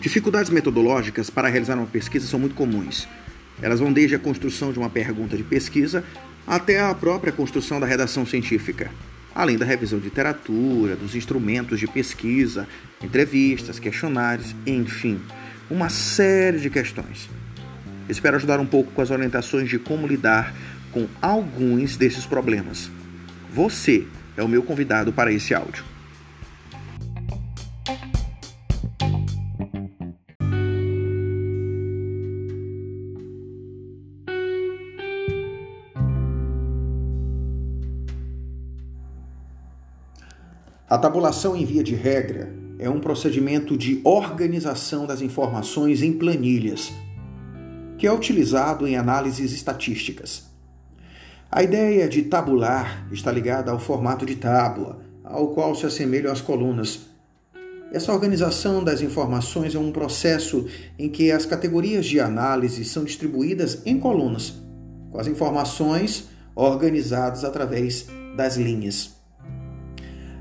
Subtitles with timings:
[0.00, 3.08] Dificuldades metodológicas para realizar uma pesquisa são muito comuns.
[3.60, 6.04] Elas vão desde a construção de uma pergunta de pesquisa
[6.46, 8.90] até a própria construção da redação científica,
[9.34, 12.68] além da revisão de literatura, dos instrumentos de pesquisa,
[13.02, 15.20] entrevistas, questionários, enfim,
[15.68, 17.28] uma série de questões.
[18.08, 20.54] Espero ajudar um pouco com as orientações de como lidar
[20.92, 22.90] com alguns desses problemas.
[23.52, 24.06] Você
[24.36, 25.84] é o meu convidado para esse áudio.
[40.88, 46.92] A tabulação em via de regra é um procedimento de organização das informações em planilhas,
[47.98, 50.55] que é utilizado em análises estatísticas.
[51.50, 56.40] A ideia de tabular está ligada ao formato de tábua, ao qual se assemelham as
[56.40, 57.06] colunas.
[57.92, 60.66] Essa organização das informações é um processo
[60.98, 64.54] em que as categorias de análise são distribuídas em colunas,
[65.10, 69.14] com as informações organizadas através das linhas.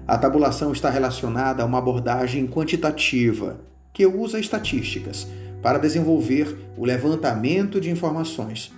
[0.08, 3.59] A tabulação está relacionada a uma abordagem quantitativa,
[3.94, 5.28] que usa estatísticas
[5.61, 8.73] para desenvolver o levantamento de informações.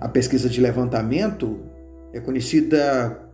[0.00, 1.60] A pesquisa de levantamento
[2.12, 3.30] é conhecida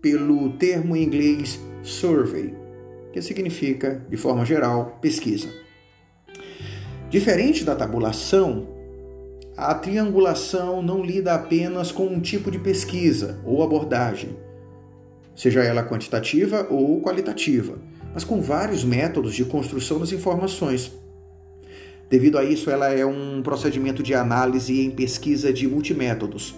[0.00, 2.54] pelo termo em inglês survey,
[3.12, 5.48] que significa, de forma geral, pesquisa.
[7.10, 8.68] Diferente da tabulação,
[9.56, 14.36] a triangulação não lida apenas com um tipo de pesquisa ou abordagem
[15.34, 17.78] seja ela quantitativa ou qualitativa,
[18.14, 20.92] mas com vários métodos de construção das informações.
[22.12, 26.54] Devido a isso, ela é um procedimento de análise em pesquisa de multimétodos,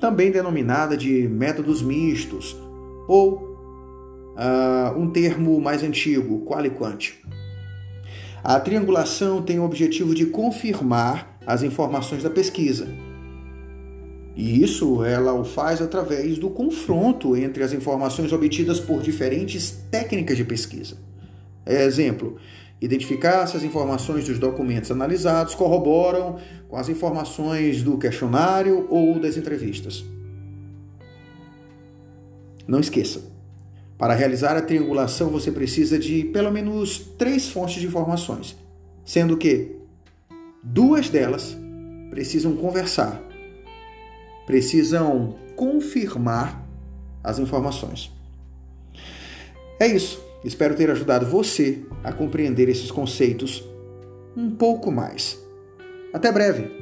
[0.00, 2.56] também denominada de métodos mistos,
[3.08, 3.58] ou
[4.36, 7.14] uh, um termo mais antigo, quali-quant.
[8.44, 12.86] A triangulação tem o objetivo de confirmar as informações da pesquisa
[14.36, 20.36] e isso ela o faz através do confronto entre as informações obtidas por diferentes técnicas
[20.36, 20.96] de pesquisa.
[21.66, 22.38] Exemplo,
[22.84, 26.38] identificar se as informações dos documentos analisados corroboram
[26.68, 30.04] com as informações do questionário ou das entrevistas.
[32.66, 33.22] Não esqueça,
[33.96, 38.56] para realizar a triangulação você precisa de pelo menos três fontes de informações,
[39.04, 39.76] sendo que
[40.62, 41.56] duas delas
[42.10, 43.22] precisam conversar
[44.46, 46.66] precisam confirmar
[47.22, 48.12] as informações.
[49.78, 50.22] É isso.
[50.44, 53.64] Espero ter ajudado você a compreender esses conceitos
[54.36, 55.40] um pouco mais.
[56.12, 56.81] Até breve!